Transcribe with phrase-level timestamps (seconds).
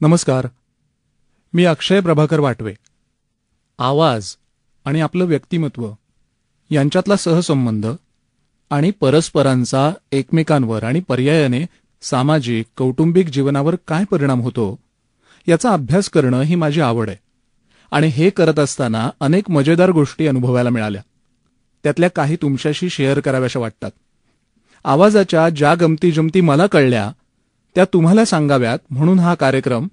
[0.00, 0.46] नमस्कार.
[1.52, 2.74] मी अक्षय प्रभाकर वाटवे.
[3.78, 4.36] आवाज
[4.84, 5.90] आणि आपलं व्यक्तिमत्व
[6.70, 7.86] यांच्यातला सहसंबंध
[8.70, 11.66] आणि परस्परांचा एकमेकांवर आणि पर्यायाने
[12.02, 14.78] सामाजिक कौटुंबिक जीवनावर काय परिणाम होतो
[15.48, 17.18] याचा अभ्यास करणं ही माझी आवड आहे.
[17.90, 21.02] आणि हे करत असताना अनेक मजेदार गोष्टी अनुभवायला मिळाल्या.
[21.82, 23.90] त्यातल्या काही तुमच्याशी शेअर कराव्याशा वाटतात.
[24.84, 27.12] आवाजाच्या ज्या गमती जमती मला कळल्या
[27.74, 29.88] त्या तुम्हाला सांगाव्यात म्हणून हा कार्यक्रम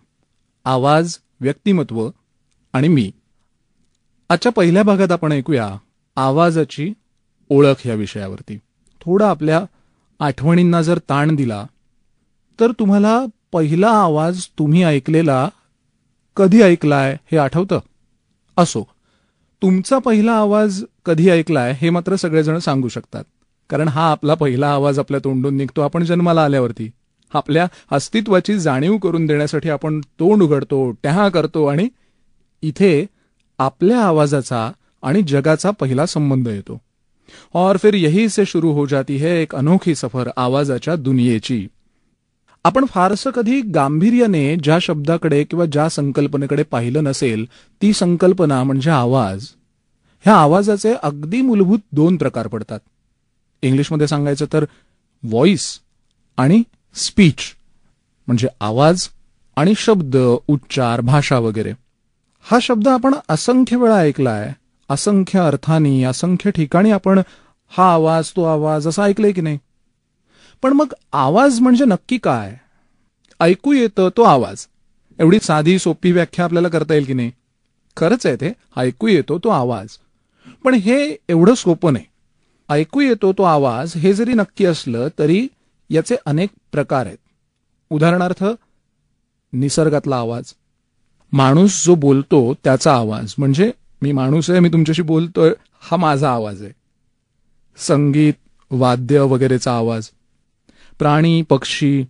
[0.66, 2.10] आवाज व्यक्तिमत्व
[2.74, 3.12] आणि मी.
[4.30, 5.78] आजच्या पहिल्या भागात आपण ऐकूया
[6.16, 6.94] आवाजाची
[7.50, 8.58] ओळख या विषयावरती.
[9.02, 9.66] थोडा आपल्या
[10.20, 11.66] आठवणींना जर ताण दिला
[12.60, 15.50] तर तुम्हाला पहिला आवाज तुम्ही ऐकलेला
[16.36, 17.80] कधी ऐकलाय हे आठवतं?
[18.58, 18.84] असो
[19.62, 23.24] तुमचा पहिला आवाज कधी ऐकलाय हे मात्र सगळेजण सांगू शकतात.
[23.70, 26.90] कारण हा आपला पहिला आवाज आपल्या तोंडून निघतो आपण जन्माला आल्यावरती.
[27.36, 31.88] आपल्या अस्तित्वाची जाणीव करून देण्यासाठी आपण तोंड उघडतो टहा करतो आणि
[32.62, 33.06] इथे
[33.60, 34.72] आपल्या आवाजाचा
[35.04, 36.82] आणि जगाचा पहिला संबंध येतो.
[37.54, 41.68] और फिर यही से शुरू हो जाती है एक अनोखी सफर आवाजाच्या दुनियेची.
[42.64, 47.46] आपण फारसं कधी गांभीर्याने ज्या शब्दाकडे किंवा ज्या संकल्पनेकडे पाहिलं नसेल
[47.82, 49.46] ती संकल्पना म्हणजे आवाज.
[50.26, 52.80] ह्या आवाजाचे अगदी मूलभूत दोन प्रकार पडतात.
[53.62, 54.66] इंग्लिशमध्ये सांगायचं तर
[55.24, 55.80] व्हॉइस
[56.38, 56.64] आणि
[56.96, 57.36] स्पीच
[58.28, 59.08] म्हणजे आवाज
[59.56, 61.74] आणि शब्द उच्चार भाषा वगैरे.
[62.42, 64.54] हा शब्द आपण असंख्य वेळा ऐकलाय.
[64.90, 67.22] असंख्य अर्थानी असंख्य ठिकाणी आपण
[67.68, 69.58] हा आवाज तो आवाज असं ऐकलंय की नाही?
[70.62, 72.58] पण मग आवाज म्हणजे नक्की काय?
[73.40, 74.66] ऐकू येतं तो आवाज.
[75.20, 77.32] एवढी साधी सोपी व्याख्या आपल्याला करता येईल की नाही?
[77.98, 78.54] खरंच आहे ते.
[78.78, 79.88] ऐकू येतो तो आवाज.
[80.64, 82.06] पण हे एवढं सोपं नाही.
[82.70, 85.48] ऐकू येतो तो आवाज हे जरी नक्की असलं तरी
[85.90, 87.18] याचे अनेक प्रकार आहेत.
[87.90, 88.44] उदाहरणार्थ
[89.54, 90.54] निसर्गातला आवाज.
[91.32, 93.36] माणूस जो बोलतो त्याचा आवाज.
[93.38, 96.72] म्हणजे मी माणूस आहे मी तुमच्याशी बोलतोय हा माझा आवाज आहे.
[97.78, 98.34] संगीत
[98.72, 100.10] वाद्य वगैरेचा आवाज.
[101.00, 102.06] प्राणी पक्षी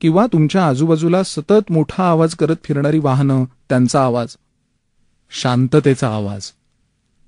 [0.00, 4.36] किंवा तुमच्या आजूबाजूला सतत मोठा आवाज करत फिरणारी वाहनं त्यांचा आवाज.
[5.30, 6.52] शांततेचा आवाज.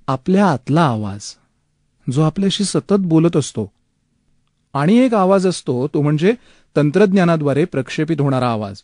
[0.07, 1.21] आपल्या आतला आवाज
[2.13, 3.73] जो आपल्याशी सतत बोलत असतो.
[4.75, 6.35] आणि एक आवाज असतो तो म्हणजे
[6.77, 8.83] तंत्रज्ञानाद्वारे प्रक्षेपित होणारा आवाज.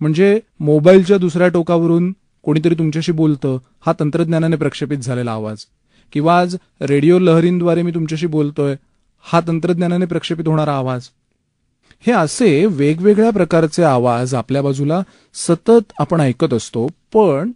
[0.00, 2.12] म्हणजे मोबाईलच्या दुसऱ्या टोकावरून
[2.42, 5.58] कोणीतरी तुमच्याशी बोलतं हा तंत्रज्ञानाने प्रक्षेपित झालेला आवाज.
[6.12, 8.76] किंवा आज रेडिओ लहरींद्वारे मी तुमच्याशी बोलतोय
[9.22, 11.02] हा तंत्रज्ञानाने प्रक्षेपित होणारा आवाज.
[12.06, 15.02] हे असे वेगवेगळ्या प्रकारचे आवाज आपल्या बाजूला
[15.34, 17.50] सतत आपण ऐकत असतो पण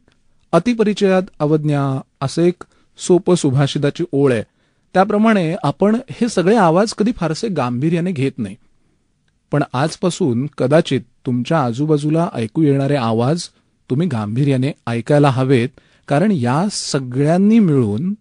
[0.53, 2.65] अतिपरिचयात अवज्ञा असं एक
[2.99, 4.43] सोपं सुभाषिताची ओळ आहे.
[4.95, 8.57] त्याप्रमाणे आपण हे सगळे आवाज कधी फारसे गांभीर्याने घेत नाही.
[9.53, 13.45] पण आजपासून कदाचित तुमच्या आजूबाजूला ऐकू येणारे आवाज
[13.91, 15.69] तुम्ही गांभीर्याने ऐकायला हवेत
[16.09, 18.13] कारण या सगळ्यांनी मिळून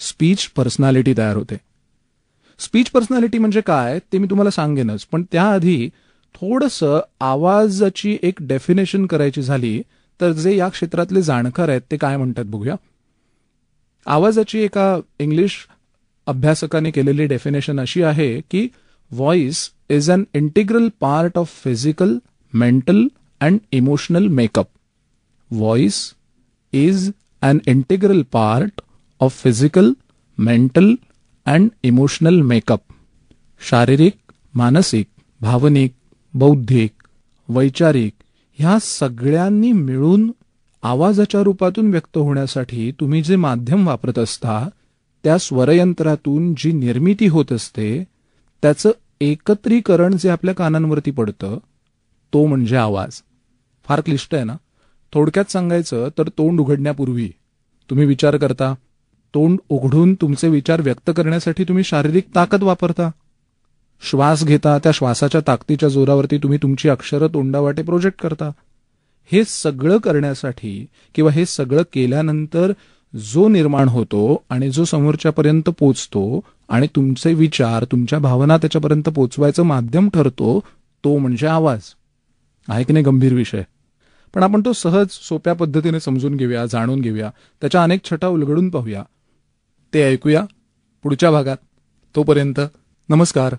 [0.00, 1.56] स्पीच पर्सनॅलिटी तयार होते.
[2.60, 5.88] स्पीच पर्सनॅलिटी म्हणजे काय ते मी तुम्हाला सांगेनच पण त्याआधी
[6.34, 9.80] थोडंसं आवाजाची एक डेफिनेशन करायची झाली
[10.20, 12.74] तर जे या क्षेत्रातले जाणकार आहेत ते काय म्हणतात बघूया.
[14.06, 15.56] आवाजाची एका इंग्लिश
[16.26, 18.66] अभ्यासकाने केलेली डेफिनेशन अशी आहे की
[19.10, 22.16] voice is an integral part of physical
[22.52, 23.06] mental
[23.40, 24.68] and emotional makeup
[25.50, 25.98] voice
[26.72, 27.10] is
[27.42, 28.80] an integral part
[29.20, 29.92] of physical
[30.38, 30.94] mental
[31.46, 32.80] and emotional makeup
[33.60, 34.14] शारीरिक
[34.54, 35.06] मानसिक
[35.40, 35.92] भावनिक
[36.34, 36.92] बौद्धिक
[37.48, 38.12] वैचारिक
[38.58, 40.30] ह्या सगळ्यांनी मिळून
[40.82, 44.68] आवाजाच्या रूपातून व्यक्त होण्यासाठी तुम्ही जे माध्यम वापरत असता
[45.26, 48.04] त्या स्वरयंत्रातून जी निर्मिती होत असते
[48.62, 51.58] त्याचं एकत्रीकरण जे आपल्या कानांवरती पडतं
[52.32, 53.22] तो म्हणजे आवाज.
[53.88, 54.56] फार क्लिष्ट आहे ना?
[55.12, 57.30] थोडक्यात सांगायचं तर तोंड उघडण्यापूर्वी
[57.90, 58.74] तुम्ही विचार करता.
[59.34, 63.10] तोंड उघडून तुमचे विचार व्यक्त करण्यासाठी तुम्ही शारीरिक ताकद वापरता.
[64.10, 68.50] श्वास घेता त्या श्वासाच्या ताकदीच्या जोरावरती तुम्ही तुमची अक्षरं तोंडावाटे प्रोजेक्ट करता.
[69.32, 72.72] हे सगळं करण्यासाठी किंवा हे सगळं केल्यानंतर
[73.14, 80.08] जो निर्माण होतो आणि जो समोरच्यापर्यंत पोचतो आणि तुमचे विचार तुमच्या भावना त्याच्यापर्यंत पोचवायचं माध्यम
[80.08, 80.60] ठरतो
[81.04, 81.80] तो म्हणजे आवाज.
[82.68, 83.62] आहे की नाही गंभीर विषय.
[84.34, 87.30] पण आपण तो सहज सोप्या पद्धतीने समजून घेऊया जाणून घेऊया.
[87.60, 89.02] त्याच्या अनेक छटा उलगडून पाहूया.
[89.94, 90.44] ते ऐकूया
[91.02, 91.56] पुढच्या भागात.
[92.16, 92.60] तोपर्यंत
[93.08, 93.54] नमस्कार.